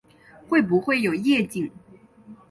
[0.49, 1.71] 会不会有夜景